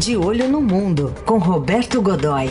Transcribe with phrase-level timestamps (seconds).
[0.00, 2.46] De Olho no Mundo, com Roberto Godoy.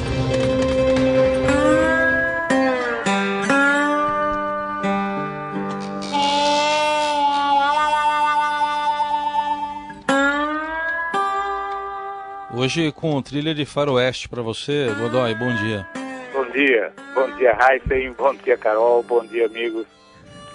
[12.53, 15.87] Hoje com trilha de faroeste para você, Godoy, bom dia.
[16.31, 19.87] Bom dia, bom dia Heisen, bom dia Carol, bom dia amigos.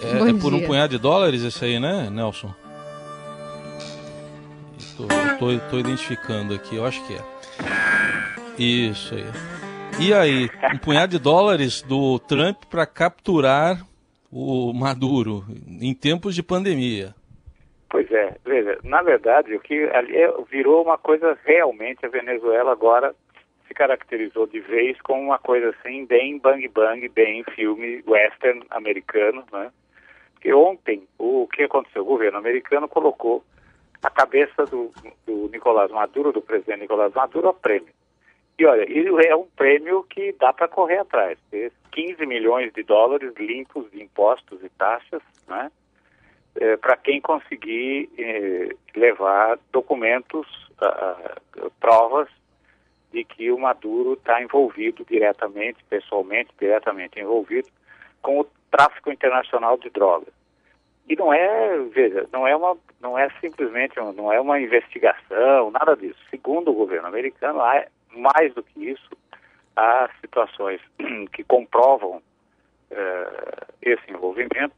[0.01, 2.55] É, é por um punhado de dólares esse aí, né, Nelson?
[5.39, 7.21] Tô, tô, identificando aqui, eu acho que é.
[8.59, 9.25] Isso aí.
[10.01, 13.79] E aí, um punhado de dólares do Trump para capturar
[14.31, 15.45] o Maduro
[15.81, 17.15] em tempos de pandemia.
[17.89, 22.73] Pois é, veja, na verdade o que ali é, virou uma coisa realmente a Venezuela
[22.73, 23.15] agora
[23.69, 29.45] se caracterizou de vez como uma coisa assim bem bang bang, bem filme western americano,
[29.53, 29.71] né?
[30.35, 32.03] Porque ontem o que aconteceu?
[32.03, 33.45] O governo americano colocou
[34.05, 34.93] a cabeça do,
[35.27, 37.89] do Nicolás Maduro, do presidente Nicolás Maduro, a prêmio.
[38.59, 38.87] E olha,
[39.27, 41.39] é um prêmio que dá para correr atrás.
[41.91, 45.73] 15 milhões de dólares limpos de impostos e taxas, né?
[46.57, 50.47] É, para quem conseguir é, levar documentos,
[51.81, 52.29] provas
[53.13, 57.69] de que o Maduro está envolvido diretamente, pessoalmente, diretamente envolvido
[58.21, 60.33] com o tráfico internacional de drogas.
[61.09, 65.95] E não é, veja, não é uma, não é simplesmente, não é uma investigação, nada
[65.97, 66.19] disso.
[66.31, 67.85] Segundo o governo americano, há
[68.17, 69.11] mais do que isso,
[69.77, 70.81] há situações
[71.33, 72.23] que comprovam
[72.91, 74.75] uh, esse envolvimento.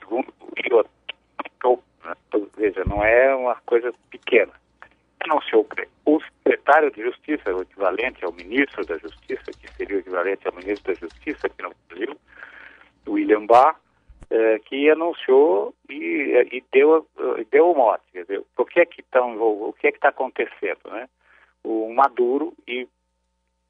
[0.00, 0.86] Segundo o
[2.04, 2.14] né?
[2.56, 4.52] veja, não é uma coisa pequena.
[5.20, 5.66] Anunciou
[6.06, 10.54] o secretário de Justiça, o equivalente ao ministro da Justiça, que seria o equivalente ao
[10.54, 12.16] ministro da Justiça aqui no Brasil,
[13.08, 13.76] William Barr,
[14.30, 17.06] é, que anunciou e, e deu,
[17.50, 21.08] deu o mote, dizer, o que é que o que é que está acontecendo, né?
[21.64, 22.88] O Maduro e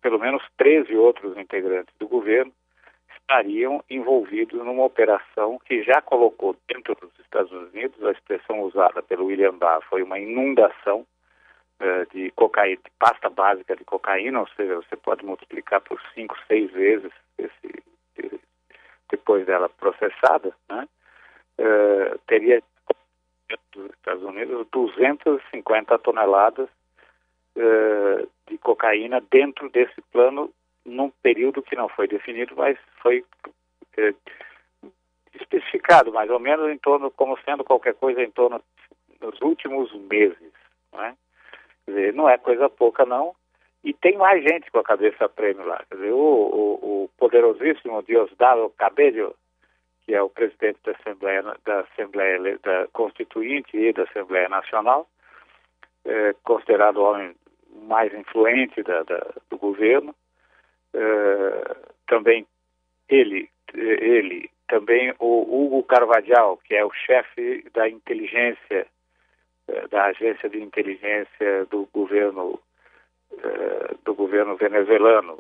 [0.03, 2.53] pelo menos 13 outros integrantes do governo
[3.21, 9.27] estariam envolvidos numa operação que já colocou dentro dos Estados Unidos, a expressão usada pelo
[9.27, 11.07] William Barr foi uma inundação
[11.81, 16.37] uh, de cocaína, de pasta básica de cocaína, ou seja, você pode multiplicar por cinco,
[16.49, 17.83] seis vezes esse,
[19.11, 20.89] depois dela processada, né,
[21.59, 22.63] uh, teria
[23.73, 26.69] dos Estados Unidos 250 toneladas
[27.57, 30.53] uh, de cocaína dentro desse plano
[30.85, 33.25] num período que não foi definido, mas foi
[33.99, 34.17] uh,
[35.35, 38.63] especificado mais ou menos em torno, como sendo qualquer coisa em torno
[39.21, 40.53] dos últimos meses,
[40.93, 41.15] não é?
[41.85, 43.35] Quer dizer, não é coisa pouca não,
[43.83, 45.83] e tem mais gente com a cabeça prêmio lá.
[45.89, 46.90] Quer dizer, o, o
[47.21, 49.37] poderosíssimo Diosdado Cabello,
[50.05, 55.07] que é o presidente da Assembleia, da Assembleia da Constituinte e da Assembleia Nacional,
[56.05, 57.37] é, considerado o homem
[57.83, 59.21] mais influente da, da,
[59.51, 60.15] do governo.
[60.95, 61.77] É,
[62.09, 62.47] também
[63.09, 68.87] ele, ele, também o Hugo Carvajal, que é o chefe da inteligência,
[69.69, 72.59] é, da agência de inteligência do governo
[73.33, 75.39] eh, do governo venezuelano,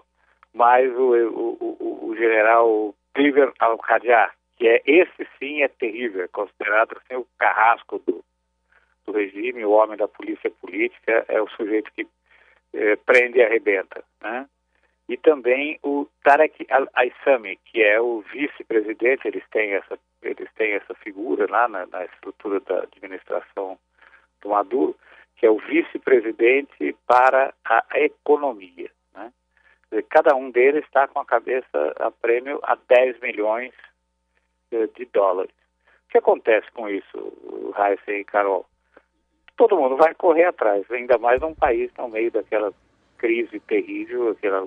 [0.55, 6.29] mais o, o, o, o general Cliver Al-Qadjar, que é esse sim é terrível, é
[6.29, 8.25] considerado assim, o carrasco do,
[9.07, 12.07] do regime, o homem da polícia política, é o sujeito que
[12.75, 14.47] eh, prende e arrebenta, né?
[15.09, 20.95] E também o Tarek Al-Aissami, que é o vice-presidente, eles têm essa eles têm essa
[20.95, 23.79] figura lá na, na estrutura da administração
[24.43, 24.95] do Maduro,
[25.37, 28.91] que é o vice-presidente para a economia.
[30.09, 33.73] Cada um deles está com a cabeça a prêmio a 10 milhões
[34.71, 35.53] eh, de dólares.
[36.07, 38.67] O que acontece com isso, Raíssa e Carol?
[39.57, 42.73] Todo mundo vai correr atrás, ainda mais num país no meio daquela
[43.19, 44.67] crise terrível, aquela,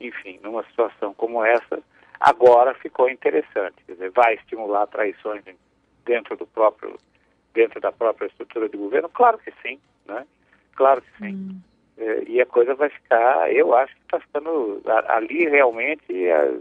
[0.00, 1.82] enfim, numa situação como essa,
[2.18, 3.76] agora ficou interessante.
[3.86, 5.44] Dizer, vai estimular traições
[6.04, 6.98] dentro do próprio
[7.52, 9.08] dentro da própria estrutura de governo?
[9.08, 10.26] Claro que sim, né?
[10.74, 11.34] Claro que sim.
[11.34, 11.60] Hum.
[11.98, 16.54] É, e a coisa vai ficar, eu acho que está ficando ali realmente, a,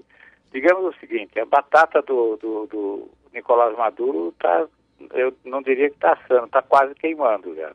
[0.51, 4.67] digamos o seguinte, a batata do, do, do Nicolás Maduro está,
[5.13, 7.71] eu não diria que está assando, está quase queimando já.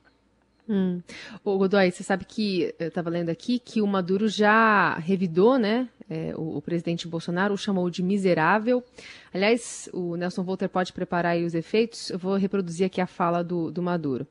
[0.69, 1.03] Hum.
[1.45, 5.89] O Godoy, você sabe que eu estava lendo aqui que o Maduro já revidou, né?
[6.09, 8.83] É, o, o, presidente Bolsonaro o chamou de miserável.
[9.33, 12.11] Aliás, o Nelson Volter pode preparar aí os efeitos.
[12.11, 14.27] Eu vou reproduzir aqui a fala do, do Maduro.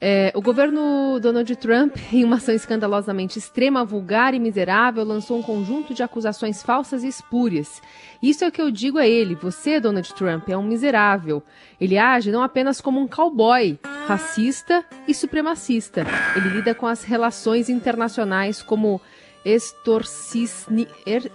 [0.00, 5.42] É, o governo Donald Trump, em uma ação escandalosamente extrema, vulgar e miserável, lançou um
[5.42, 7.82] conjunto de acusações falsas e espúrias.
[8.22, 11.42] Isso é o que eu digo a ele: você, Donald Trump, é um miserável.
[11.80, 16.06] Ele age não apenas como um cowboy, racista e supremacista.
[16.36, 19.00] Ele lida com as relações internacionais como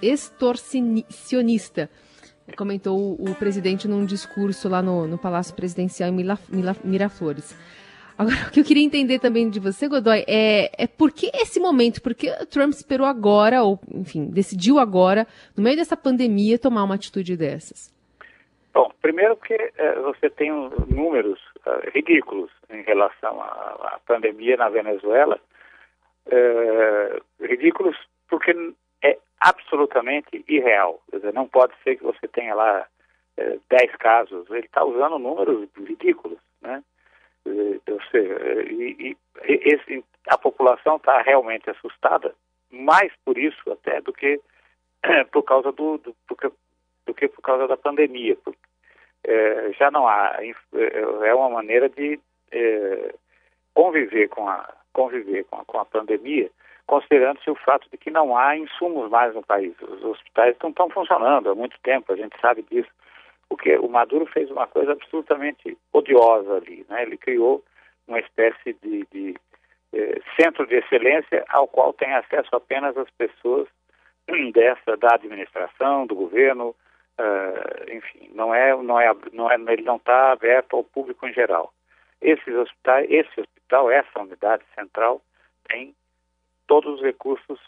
[0.01, 1.89] extorsionista
[2.57, 6.25] comentou o presidente num discurso lá no, no Palácio Presidencial em
[6.83, 7.55] Miraflores.
[8.17, 11.59] Agora, o que eu queria entender também de você, Godoy, é, é por que esse
[11.59, 12.01] momento?
[12.01, 15.25] Por que o Trump esperou agora, ou, enfim, decidiu agora,
[15.57, 17.91] no meio dessa pandemia, tomar uma atitude dessas?
[18.73, 20.51] Bom, primeiro que é, você tem
[20.87, 25.39] números uh, ridículos em relação à, à pandemia na Venezuela,
[26.27, 27.95] uh, ridículos
[28.27, 28.55] porque
[29.03, 30.99] é absolutamente irreal.
[31.09, 32.87] Quer dizer, não pode ser que você tenha lá
[33.39, 36.83] uh, 10 casos, ele está usando números ridículos, né?
[37.45, 42.33] Ou seja, e, e esse, a população está realmente assustada,
[42.71, 44.39] mais por isso até do que
[45.31, 46.15] por causa do, do,
[47.05, 48.35] do, que por causa da pandemia.
[48.43, 48.59] Porque,
[49.25, 50.37] é, já não há
[51.23, 52.19] é uma maneira de
[52.51, 53.15] é,
[53.73, 56.49] conviver com a conviver com a, com a pandemia,
[56.85, 59.73] considerando-se o fato de que não há insumos mais no país.
[59.81, 62.89] Os hospitais não estão funcionando há muito tempo, a gente sabe disso
[63.49, 67.03] porque o Maduro fez uma coisa absolutamente odiosa ali, né?
[67.03, 67.63] Ele criou
[68.07, 69.35] uma espécie de, de
[69.93, 73.67] eh, centro de excelência ao qual tem acesso apenas as pessoas
[74.53, 76.75] dessa da administração, do governo,
[77.19, 81.33] uh, enfim, não é, não é, não é, ele não está aberto ao público em
[81.33, 81.73] geral.
[82.21, 85.21] Esses hospitais, esse hospital, essa unidade central
[85.67, 85.93] tem
[86.67, 87.59] todos os recursos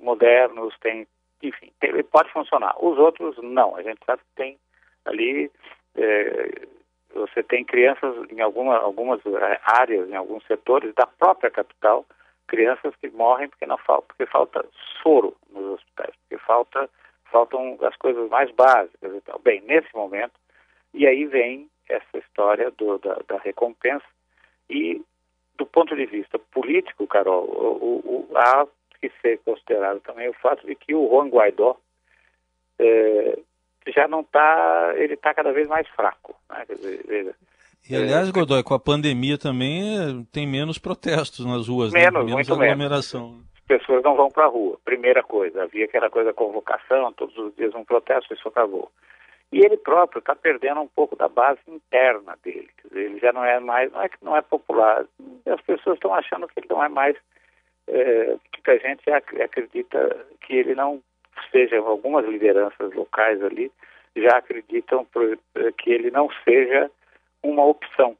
[0.00, 1.06] modernos, tem,
[1.42, 2.74] enfim, tem, pode funcionar.
[2.78, 3.76] Os outros não.
[3.76, 4.58] A gente sabe que tem
[5.04, 5.50] ali
[5.96, 6.66] é,
[7.14, 12.04] você tem crianças em alguma, algumas é, áreas, em alguns setores da própria capital,
[12.46, 14.64] crianças que morrem porque não falta, porque falta
[15.02, 16.90] soro nos hospitais, porque falta,
[17.30, 19.38] faltam as coisas mais básicas e tal.
[19.38, 20.34] Bem, nesse momento,
[20.92, 24.04] e aí vem essa história do, da, da recompensa
[24.68, 25.02] e
[25.56, 28.66] do ponto de vista político, Carol, o, o, há
[29.00, 31.76] que ser considerado também o fato de que o Juan Guaidó
[32.78, 33.38] é,
[33.92, 36.34] já não está, ele está cada vez mais fraco.
[36.50, 36.64] Né?
[36.68, 37.34] Dizer,
[37.88, 42.32] e aliás, é, Godoy, com a pandemia também tem menos protestos nas ruas, menos, né?
[42.32, 43.28] menos aglomeração.
[43.28, 43.44] Menos.
[43.56, 44.78] As pessoas não vão para a rua.
[44.84, 48.90] Primeira coisa, havia aquela coisa convocação, todos os dias um protesto, isso acabou.
[49.52, 52.68] E ele próprio está perdendo um pouco da base interna dele.
[52.84, 55.04] Dizer, ele já não é mais, não é que não é popular.
[55.46, 57.16] As pessoas estão achando que ele não é mais.
[57.86, 61.02] É, muita gente acredita que ele não
[61.54, 63.70] seja algumas lideranças locais ali
[64.16, 65.06] já acreditam
[65.54, 66.90] eh, que ele não seja
[67.42, 68.16] uma opção.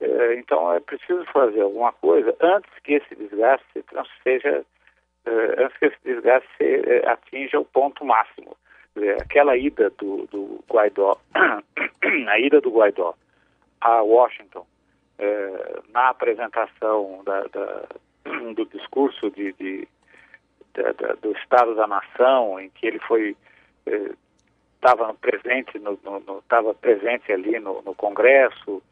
[0.00, 3.84] Eh, então é preciso fazer alguma coisa antes que esse desgaste
[4.24, 4.64] seja
[5.26, 6.64] eh, antes que esse desgaste
[7.06, 8.56] atinja o ponto máximo.
[9.20, 13.14] Aquela ida do, do Guaidó, a ida do Guaidó
[13.78, 14.66] a Washington
[15.92, 17.84] na apresentação da, da,
[18.54, 19.88] do discurso de, de
[20.76, 23.34] da, da, do Estado da Nação, em que ele foi
[24.74, 25.98] estava eh, presente no,
[26.38, 28.82] estava presente ali no, no, Congresso,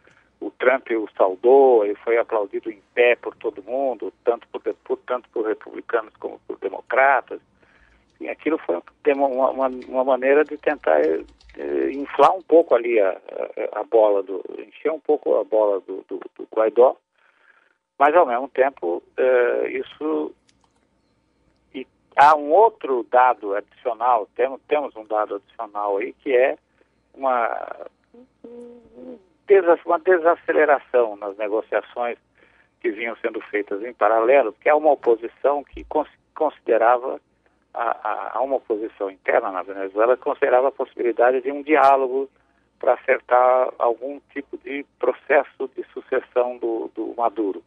[0.40, 4.98] o Trump o saudou, ele foi aplaudido em pé por todo mundo, tanto por, por
[5.06, 7.40] tanto por republicanos como por democratas.
[8.20, 8.80] E aquilo foi
[9.14, 14.22] uma, uma, uma maneira de tentar eh, inflar um pouco ali a, a, a, bola
[14.22, 16.96] do, encher um pouco a bola do, do, do Guaidó,
[17.98, 20.34] mas ao mesmo tempo eh, isso
[22.16, 26.56] Há um outro dado adicional, temos, temos um dado adicional aí, que é
[27.12, 27.86] uma,
[29.84, 32.16] uma desaceleração nas negociações
[32.80, 35.84] que vinham sendo feitas em paralelo, que é uma oposição que
[36.34, 37.20] considerava,
[37.72, 42.30] a, a, uma oposição interna na Venezuela, considerava a possibilidade de um diálogo
[42.78, 47.62] para acertar algum tipo de processo de sucessão do, do Maduro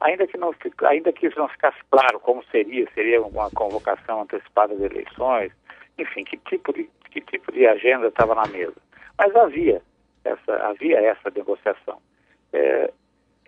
[0.00, 4.74] ainda que não ainda que isso não ficasse claro como seria, seria uma convocação antecipada
[4.74, 5.52] de eleições,
[5.98, 8.76] enfim, que tipo de que tipo de agenda estava na mesa.
[9.16, 9.82] Mas havia
[10.24, 12.00] essa havia essa negociação.
[12.52, 12.92] É,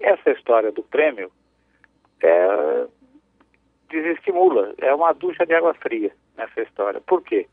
[0.00, 1.30] essa história do prêmio
[2.23, 2.87] é,
[3.88, 7.00] desestimula, é uma ducha de água fria nessa história.
[7.00, 7.47] Por quê?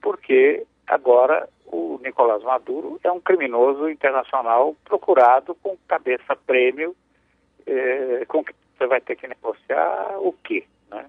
[0.00, 6.94] Porque agora o Nicolás Maduro é um criminoso internacional procurado com cabeça prêmio
[7.66, 11.06] é, com que você vai ter que negociar o quê, né?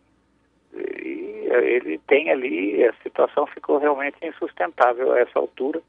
[0.74, 5.82] E ele tem ali, a situação ficou realmente insustentável a essa altura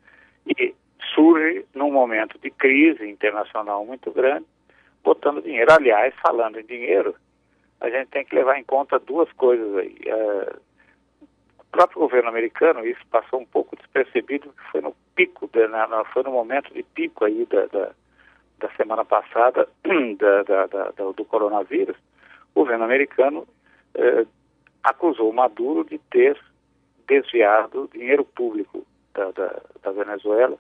[0.47, 0.75] e
[1.15, 4.47] surge num momento de crise internacional muito grande
[5.03, 5.73] botando dinheiro.
[5.73, 7.15] Aliás, falando em dinheiro,
[7.81, 9.97] a gente tem que levar em conta duas coisas aí.
[10.07, 10.57] É,
[11.59, 16.23] o próprio governo americano, isso passou um pouco despercebido, foi no pico, de, na, foi
[16.23, 17.93] no momento de pico aí da, da,
[18.59, 19.69] da semana passada
[20.19, 21.97] da, da, do coronavírus,
[22.55, 23.47] o governo americano
[23.95, 24.27] é,
[24.83, 26.39] acusou Maduro de ter
[27.07, 28.85] desviado dinheiro público
[29.15, 30.57] da, da, da Venezuela,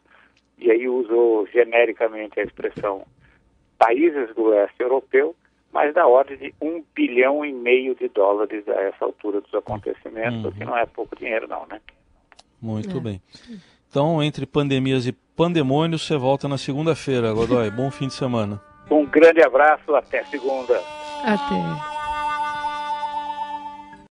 [0.56, 3.06] e aí usou genericamente a expressão
[3.78, 5.36] países do leste europeu,
[5.72, 10.42] mas da ordem de um bilhão e meio de dólares a essa altura dos acontecimentos,
[10.44, 10.48] uhum.
[10.48, 11.80] o que não é pouco dinheiro não, né?
[12.60, 13.00] Muito é.
[13.00, 13.22] bem.
[13.90, 17.70] Então, entre pandemias e pandemônios, você volta na segunda-feira, Godoy.
[17.70, 18.60] Bom fim de semana.
[18.90, 20.80] Um grande abraço, até segunda.
[21.24, 21.97] Até.